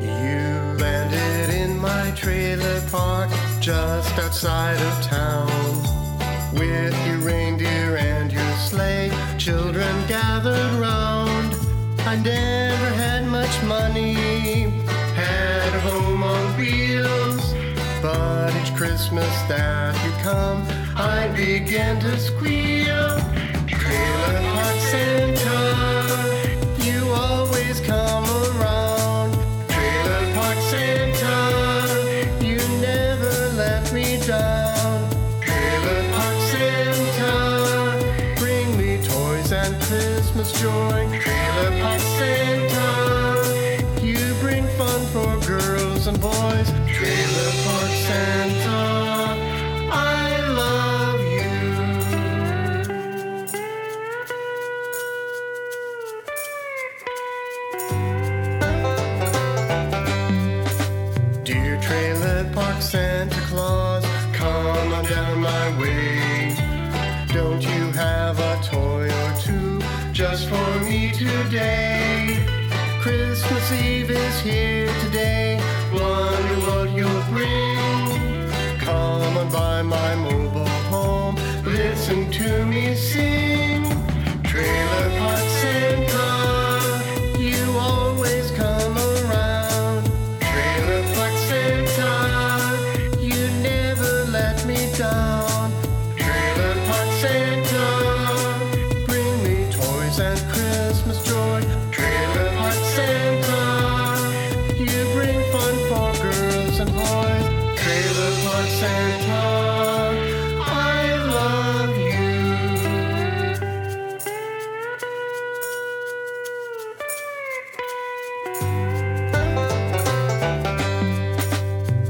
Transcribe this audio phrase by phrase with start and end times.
[0.00, 3.30] You landed in my trailer park
[3.60, 5.46] just outside of town
[6.54, 9.12] with your reindeer and your sleigh.
[9.38, 11.54] Children gathered round.
[12.00, 14.14] I never had much money,
[15.14, 17.54] had a home on wheels.
[18.02, 23.20] But each Christmas that you come, I begin to squeal.
[40.38, 41.20] Christmas joy.
[41.20, 42.86] Trailer Park Santa,
[44.00, 46.70] you bring fun for girls and boys.
[46.86, 48.87] Trailer Park Santa,
[70.38, 72.44] just for me today?
[73.00, 75.56] Christmas Eve is here today.
[75.92, 78.78] Wonder what you'll bring.
[78.78, 81.36] Come on by my mobile home.
[81.64, 83.27] Listen to me sing.
[108.66, 109.44] Santa,
[110.60, 112.28] I love you.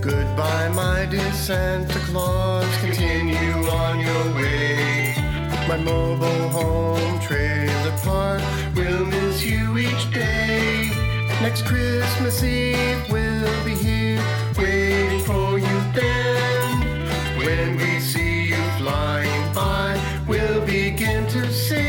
[0.00, 2.66] Goodbye, my dear Santa Claus.
[2.80, 5.14] Continue on your way.
[5.66, 8.42] My mobile home trailer park
[8.76, 10.90] will miss you each day.
[11.42, 13.93] Next Christmas Eve we'll be here.
[21.34, 21.83] to see.